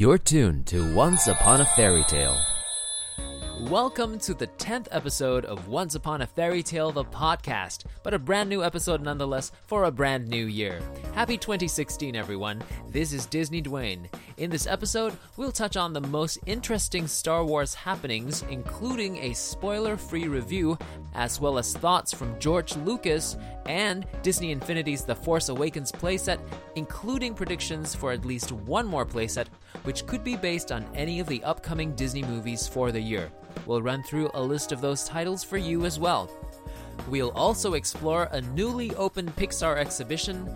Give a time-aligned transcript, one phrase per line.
[0.00, 2.40] You're tuned to Once Upon a Fairy Tale.
[3.62, 8.18] Welcome to the 10th episode of Once Upon a Fairy Tale, the podcast, but a
[8.20, 10.80] brand new episode nonetheless for a brand new year.
[11.14, 12.62] Happy 2016, everyone.
[12.88, 14.06] This is Disney Dwayne.
[14.36, 19.96] In this episode, we'll touch on the most interesting Star Wars happenings, including a spoiler
[19.96, 20.78] free review,
[21.14, 23.36] as well as thoughts from George Lucas
[23.66, 26.38] and Disney Infinity's The Force Awakens playset,
[26.76, 29.48] including predictions for at least one more playset,
[29.84, 33.30] which could be based on any of the upcoming Disney movies for the year.
[33.66, 36.30] We'll run through a list of those titles for you as well.
[37.08, 40.50] We'll also explore a newly opened Pixar exhibition,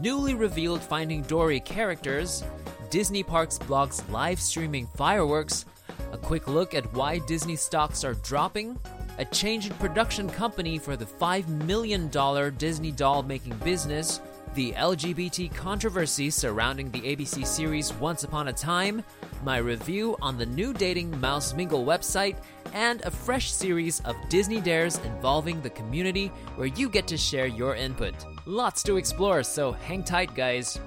[0.00, 2.44] newly revealed Finding Dory characters,
[2.90, 5.66] Disney Parks blogs live streaming fireworks,
[6.12, 8.78] a quick look at why Disney stocks are dropping,
[9.18, 12.08] a change in production company for the $5 million
[12.56, 14.20] Disney doll making business,
[14.54, 19.02] the LGBT controversy surrounding the ABC series Once Upon a Time,
[19.44, 22.36] my review on the new dating Mouse Mingle website,
[22.72, 27.46] and a fresh series of Disney Dares involving the community where you get to share
[27.46, 28.14] your input.
[28.46, 30.78] Lots to explore, so hang tight, guys.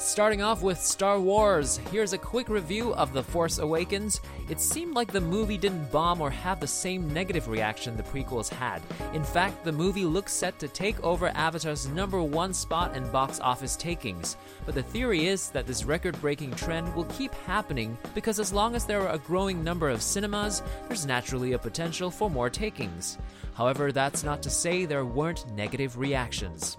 [0.00, 4.22] Starting off with Star Wars, here's a quick review of The Force Awakens.
[4.48, 8.48] It seemed like the movie didn't bomb or have the same negative reaction the prequels
[8.48, 8.80] had.
[9.12, 13.40] In fact, the movie looks set to take over Avatar's number one spot in box
[13.40, 14.38] office takings.
[14.64, 18.74] But the theory is that this record breaking trend will keep happening because as long
[18.74, 23.18] as there are a growing number of cinemas, there's naturally a potential for more takings.
[23.52, 26.78] However, that's not to say there weren't negative reactions.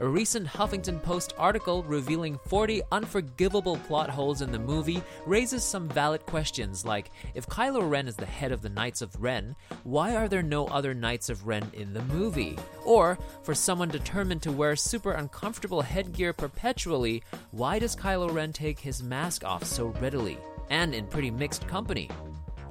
[0.00, 5.90] A recent Huffington Post article revealing 40 unforgivable plot holes in the movie raises some
[5.90, 10.16] valid questions like if Kylo Ren is the head of the Knights of Ren, why
[10.16, 12.56] are there no other Knights of Ren in the movie?
[12.82, 18.80] Or, for someone determined to wear super uncomfortable headgear perpetually, why does Kylo Ren take
[18.80, 20.38] his mask off so readily?
[20.70, 22.08] And in pretty mixed company.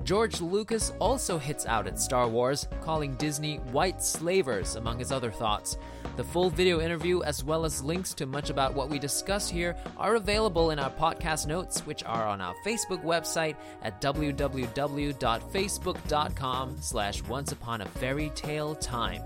[0.04, 5.32] George Lucas also hits out at Star Wars, calling Disney white slavers, among his other
[5.32, 5.78] thoughts.
[6.16, 9.76] The full video interview, as well as links to much about what we discuss here,
[9.98, 17.24] are available in our podcast notes, which are on our Facebook website at www.facebook.com slash
[17.24, 19.22] once upon a fairy tale time.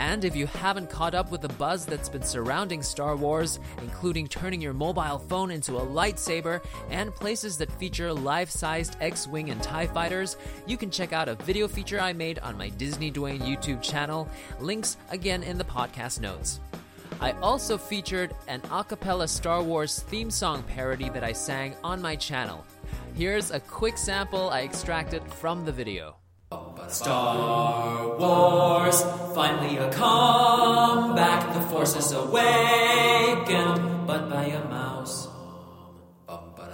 [0.00, 4.28] And if you haven't caught up with the buzz that's been surrounding Star Wars, including
[4.28, 9.50] turning your mobile phone into a lightsaber and places that feature life sized X Wing
[9.50, 13.12] and TIE fighters, you can check out a video feature I made on my Disney
[13.12, 14.26] Dwayne YouTube channel.
[14.58, 16.60] Links again in the podcast notes.
[17.20, 22.00] I also featured an a cappella Star Wars theme song parody that I sang on
[22.00, 22.64] my channel.
[23.14, 26.16] Here's a quick sample I extracted from the video.
[26.90, 29.02] Star Wars,
[29.32, 31.54] finally a comeback.
[31.54, 35.28] The Force is awakened, but by a mouse.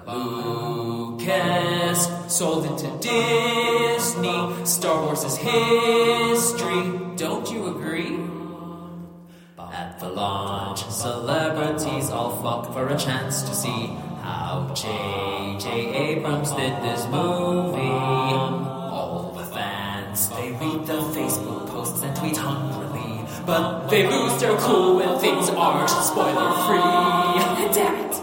[0.06, 4.64] Lucas sold into Disney.
[4.64, 6.98] Star Wars is history.
[7.16, 8.18] Don't you agree?
[9.58, 13.88] At the launch, celebrities all flock for a chance to see
[14.22, 15.94] how J.J.
[15.94, 18.75] Abrams did this movie.
[22.16, 27.72] Facebook tweet hungrily, but they lose their cool when things aren't spoiler free.
[27.74, 28.22] Damn it!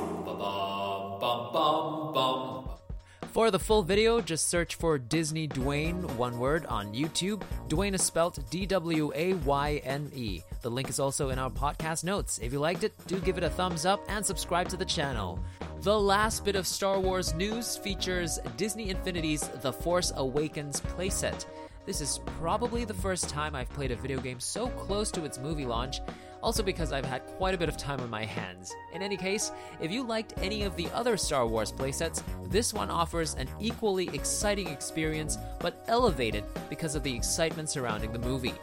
[3.31, 7.41] For the full video, just search for Disney Dwayne, one word, on YouTube.
[7.67, 10.41] Dwayne is spelt D W A Y N E.
[10.61, 12.37] The link is also in our podcast notes.
[12.43, 15.39] If you liked it, do give it a thumbs up and subscribe to the channel.
[15.81, 21.45] The last bit of Star Wars news features Disney Infinity's The Force Awakens playset.
[21.85, 25.37] This is probably the first time I've played a video game so close to its
[25.37, 25.99] movie launch,
[26.41, 28.73] also because I've had quite a bit of time on my hands.
[28.93, 29.51] In any case,
[29.81, 34.09] if you liked any of the other Star Wars playsets, this one offers an equally
[34.13, 38.53] exciting experience, but elevated because of the excitement surrounding the movie.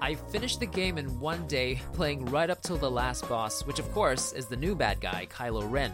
[0.00, 3.80] I finished the game in one day, playing right up till the last boss, which
[3.80, 5.92] of course is the new bad guy, Kylo Ren.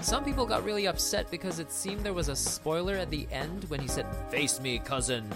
[0.00, 3.64] Some people got really upset because it seemed there was a spoiler at the end
[3.64, 5.28] when he said, Face me, cousin.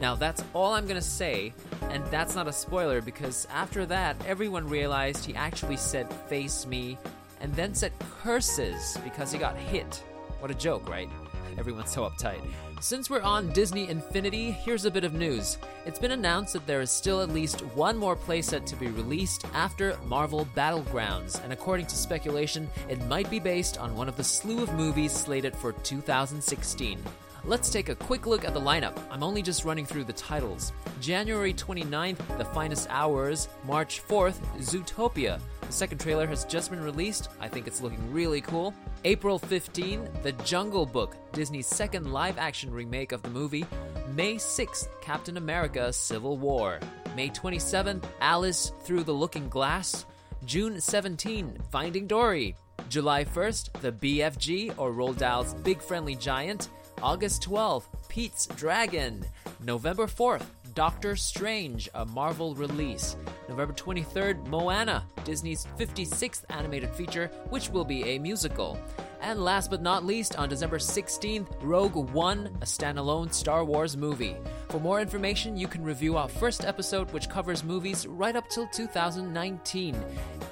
[0.00, 1.52] Now, that's all I'm gonna say,
[1.90, 6.98] and that's not a spoiler because after that, everyone realized he actually said, Face me,
[7.40, 7.92] and then said
[8.22, 10.02] curses because he got hit.
[10.40, 11.08] What a joke, right?
[11.58, 12.40] Everyone's so uptight.
[12.80, 15.56] Since we're on Disney Infinity, here's a bit of news.
[15.86, 19.44] It's been announced that there is still at least one more playset to be released
[19.54, 24.24] after Marvel Battlegrounds, and according to speculation, it might be based on one of the
[24.24, 26.98] slew of movies slated for 2016.
[27.44, 28.96] Let's take a quick look at the lineup.
[29.10, 30.72] I'm only just running through the titles.
[31.00, 33.48] January 29th, The Finest Hours.
[33.64, 35.40] March 4th, Zootopia.
[35.66, 37.30] The second trailer has just been released.
[37.40, 38.72] I think it's looking really cool.
[39.04, 43.66] April 15, The Jungle Book, Disney's second live action remake of the movie.
[44.14, 46.78] May 6th, Captain America Civil War.
[47.16, 50.06] May 27th, Alice Through the Looking Glass.
[50.44, 52.54] June 17, Finding Dory.
[52.88, 56.68] July 1st, The BFG or Roald Dahl's Big Friendly Giant.
[57.00, 59.24] August 12th, Pete's Dragon.
[59.64, 60.44] November 4th,
[60.74, 63.16] Doctor Strange, a Marvel release.
[63.48, 68.78] November 23rd, Moana, Disney's 56th animated feature, which will be a musical.
[69.20, 74.36] And last but not least, on December 16th, Rogue One, a standalone Star Wars movie.
[74.68, 78.66] For more information, you can review our first episode, which covers movies right up till
[78.68, 79.96] 2019.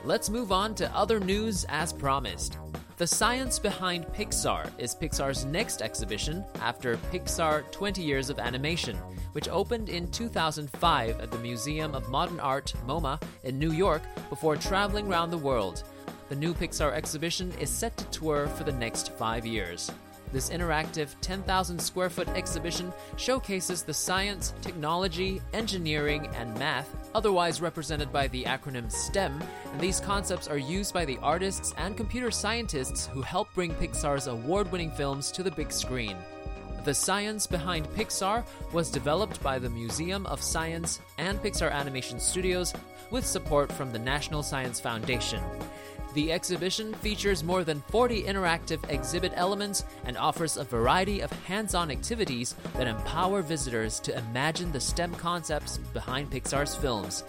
[0.05, 2.59] Let's move on to other news as promised.
[3.01, 8.95] The Science Behind Pixar is Pixar's next exhibition after Pixar 20 Years of Animation,
[9.33, 14.55] which opened in 2005 at the Museum of Modern Art, MoMA, in New York before
[14.55, 15.83] traveling around the world.
[16.29, 19.91] The new Pixar exhibition is set to tour for the next five years.
[20.33, 28.13] This interactive 10,000 square foot exhibition showcases the science, technology, engineering, and math, otherwise represented
[28.13, 29.43] by the acronym STEM,
[29.73, 34.29] and these concepts are used by the artists and computer scientists who help bring Pixar's
[34.29, 36.17] award winning films to the big screen.
[36.85, 42.73] The science behind Pixar was developed by the Museum of Science and Pixar Animation Studios
[43.11, 45.43] with support from the National Science Foundation.
[46.13, 51.75] The exhibition features more than 40 interactive exhibit elements and offers a variety of hands
[51.75, 57.23] on activities that empower visitors to imagine the STEM concepts behind Pixar's films.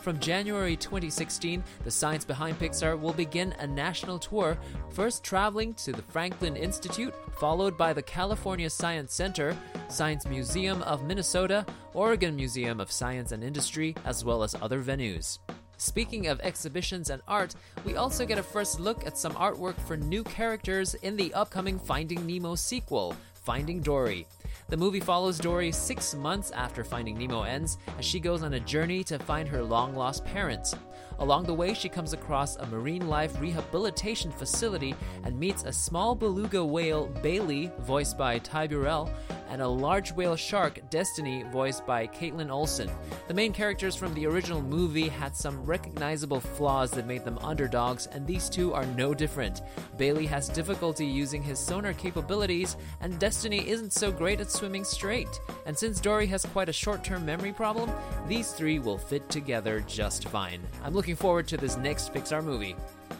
[0.00, 4.58] From January 2016, the Science Behind Pixar will begin a national tour,
[4.90, 9.56] first traveling to the Franklin Institute, followed by the California Science Center,
[9.88, 11.64] Science Museum of Minnesota,
[11.94, 15.38] Oregon Museum of Science and Industry, as well as other venues.
[15.76, 17.54] Speaking of exhibitions and art,
[17.84, 21.78] we also get a first look at some artwork for new characters in the upcoming
[21.78, 24.26] Finding Nemo sequel, Finding Dory.
[24.68, 28.60] The movie follows Dory six months after Finding Nemo ends as she goes on a
[28.60, 30.74] journey to find her long lost parents.
[31.18, 34.94] Along the way, she comes across a marine life rehabilitation facility
[35.24, 39.10] and meets a small beluga whale, Bailey, voiced by Ty Burrell,
[39.54, 42.90] and a large whale shark, Destiny, voiced by Kaitlin Olson.
[43.28, 48.08] The main characters from the original movie had some recognizable flaws that made them underdogs,
[48.08, 49.62] and these two are no different.
[49.96, 55.38] Bailey has difficulty using his sonar capabilities, and Destiny isn't so great at swimming straight.
[55.66, 57.92] And since Dory has quite a short term memory problem,
[58.26, 60.62] these three will fit together just fine.
[60.82, 62.74] I'm looking forward to this next Pixar movie.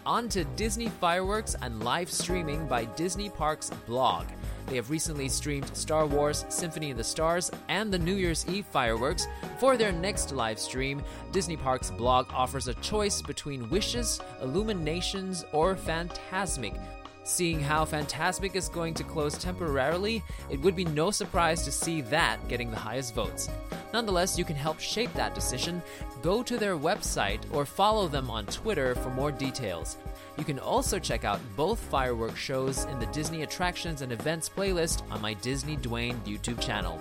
[0.04, 4.26] On to Disney fireworks and live streaming by Disney Parks blog.
[4.66, 8.66] They have recently streamed Star Wars Symphony of the Stars and the New Year's Eve
[8.66, 9.26] fireworks.
[9.58, 11.02] For their next live stream,
[11.32, 16.81] Disney Parks blog offers a choice between Wishes, Illuminations, or Fantasmic.
[17.26, 22.02] Seeing how Fantasmic is going to close temporarily, it would be no surprise to see
[22.02, 23.49] that getting the highest votes.
[23.94, 25.82] Nonetheless, you can help shape that decision.
[26.20, 29.96] Go to their website or follow them on Twitter for more details.
[30.36, 35.08] You can also check out both fireworks shows in the Disney Attractions and Events playlist
[35.10, 37.00] on my Disney Dwayne YouTube channel.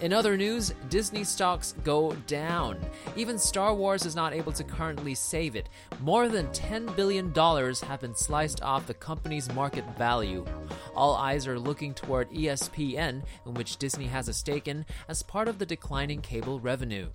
[0.00, 2.78] In other news, Disney stocks go down.
[3.16, 5.68] Even Star Wars is not able to currently save it.
[6.00, 10.44] More than $10 billion have been sliced off the company's market value.
[10.94, 15.48] All eyes are looking toward ESPN, in which Disney has a stake in, as part
[15.48, 17.08] of the declining cable revenue.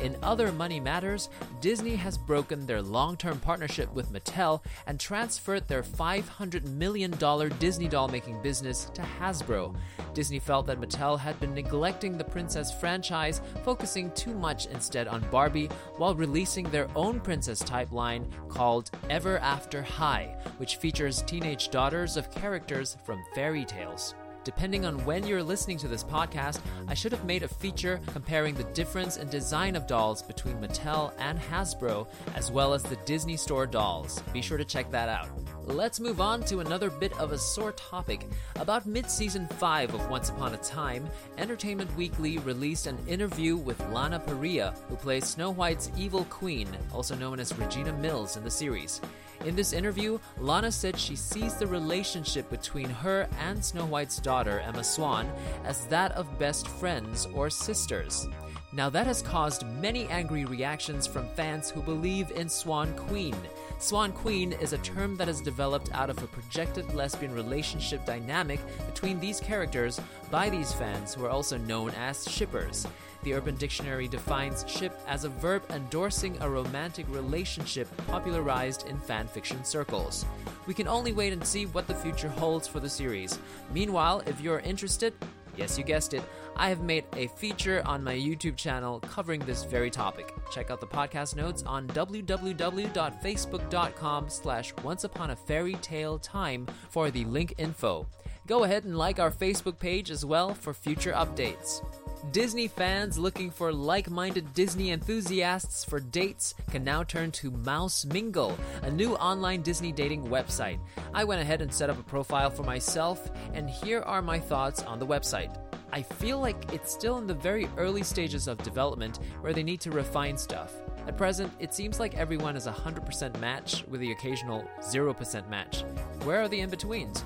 [0.00, 1.28] In other money matters,
[1.60, 7.10] Disney has broken their long term partnership with Mattel and transferred their $500 million
[7.58, 9.74] Disney doll making business to Hasbro.
[10.14, 15.28] Disney felt that Mattel had been neglecting the Princess franchise, focusing too much instead on
[15.30, 21.70] Barbie, while releasing their own Princess type line called Ever After High, which features teenage
[21.70, 24.14] daughters of characters from fairy tales.
[24.44, 28.54] Depending on when you're listening to this podcast, I should have made a feature comparing
[28.54, 33.36] the difference in design of dolls between Mattel and Hasbro, as well as the Disney
[33.36, 34.22] Store dolls.
[34.32, 35.28] Be sure to check that out.
[35.64, 38.26] Let's move on to another bit of a sore topic.
[38.56, 43.78] About mid season 5 of Once Upon a Time, Entertainment Weekly released an interview with
[43.90, 48.50] Lana Parrilla, who plays Snow White's evil queen, also known as Regina Mills in the
[48.50, 49.02] series.
[49.44, 54.60] In this interview, Lana said she sees the relationship between her and Snow White's daughter,
[54.60, 55.30] Emma Swan,
[55.64, 58.28] as that of best friends or sisters.
[58.72, 63.34] Now, that has caused many angry reactions from fans who believe in Swan Queen.
[63.80, 68.58] Swan Queen is a term that is developed out of a projected lesbian relationship dynamic
[68.86, 70.00] between these characters
[70.32, 72.88] by these fans who are also known as shippers.
[73.22, 79.64] The Urban Dictionary defines ship as a verb endorsing a romantic relationship popularized in fanfiction
[79.64, 80.26] circles.
[80.66, 83.38] We can only wait and see what the future holds for the series.
[83.72, 85.14] Meanwhile, if you're interested,
[85.58, 86.22] yes, you guessed it,
[86.56, 90.34] I have made a feature on my YouTube channel covering this very topic.
[90.50, 98.06] Check out the podcast notes on www.facebook.com slash onceuponafairytaletime for the link info.
[98.46, 101.84] Go ahead and like our Facebook page as well for future updates.
[102.32, 108.04] Disney fans looking for like minded Disney enthusiasts for dates can now turn to Mouse
[108.04, 110.78] Mingle, a new online Disney dating website.
[111.14, 114.82] I went ahead and set up a profile for myself, and here are my thoughts
[114.82, 115.56] on the website.
[115.92, 119.80] I feel like it's still in the very early stages of development where they need
[119.82, 120.74] to refine stuff.
[121.06, 125.82] At present, it seems like everyone is a 100% match with the occasional 0% match.
[126.24, 127.24] Where are the in betweens?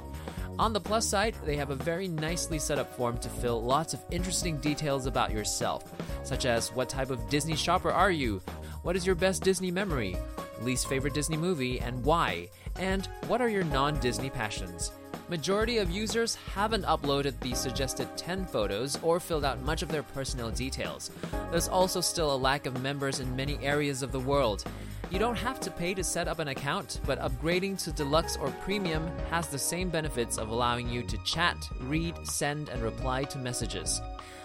[0.58, 3.94] On the plus side, they have a very nicely set up form to fill lots
[3.94, 5.90] of interesting details about yourself,
[6.24, 8.40] such as what type of Disney shopper are you?
[8.82, 10.16] What is your best Disney memory?
[10.60, 12.48] Least favorite Disney movie and why?
[12.78, 14.92] And what are your non Disney passions?
[15.28, 20.02] Majority of users haven't uploaded the suggested 10 photos or filled out much of their
[20.02, 21.10] personal details.
[21.50, 24.64] There's also still a lack of members in many areas of the world.
[25.10, 28.50] You don't have to pay to set up an account, but upgrading to Deluxe or
[28.62, 33.38] Premium has the same benefits of allowing you to chat, read, send, and reply to
[33.38, 34.00] messages.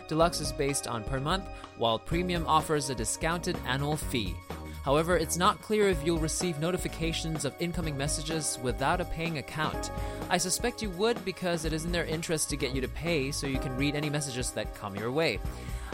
[0.07, 1.45] Deluxe is based on per month,
[1.77, 4.35] while Premium offers a discounted annual fee.
[4.83, 9.91] However, it's not clear if you'll receive notifications of incoming messages without a paying account.
[10.29, 13.31] I suspect you would because it is in their interest to get you to pay
[13.31, 15.39] so you can read any messages that come your way.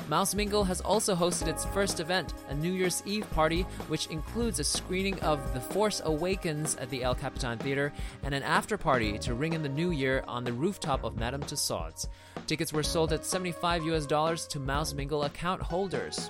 [0.09, 4.59] Mouse Mingle has also hosted its first event, a New Year's Eve party, which includes
[4.59, 9.17] a screening of The Force Awakens at the El Capitan Theater and an after party
[9.19, 12.07] to ring in the new year on the rooftop of Madame Tussauds.
[12.47, 16.29] Tickets were sold at 75 US dollars to Mouse Mingle account holders.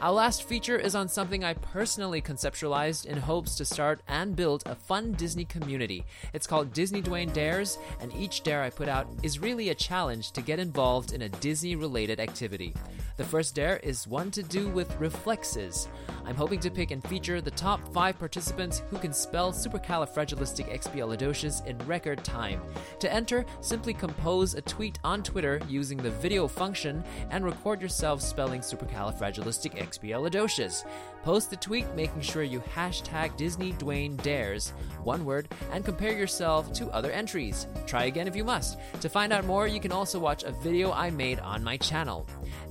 [0.00, 4.62] Our last feature is on something I personally conceptualized in hopes to start and build
[4.64, 6.04] a fun Disney community.
[6.32, 10.30] It's called Disney Dwayne Dares, and each dare I put out is really a challenge
[10.32, 12.74] to get involved in a Disney related activity.
[13.18, 15.88] The first dare is one to do with reflexes.
[16.24, 21.76] I'm hoping to pick and feature the top five participants who can spell supercalifragilisticexpialidocious in
[21.78, 22.62] record time.
[23.00, 28.22] To enter, simply compose a tweet on Twitter using the video function and record yourself
[28.22, 30.84] spelling supercalifragilisticexpialidocious.
[31.22, 34.70] Post the tweet making sure you hashtag Disney Dwayne Dares,
[35.02, 37.66] one word, and compare yourself to other entries.
[37.86, 38.78] Try again if you must.
[39.00, 42.26] To find out more, you can also watch a video I made on my channel.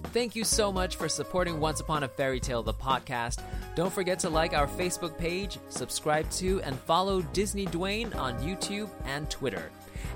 [0.06, 3.42] Thank you so much for supporting Once Upon a Fairy Tale, the podcast.
[3.76, 8.90] Don't forget to like our Facebook page, subscribe to, and follow Disney Dwayne on YouTube
[9.06, 9.70] and Twitter.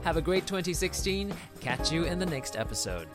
[0.04, 1.34] Have a great 2016.
[1.60, 3.08] Catch you in the next episode.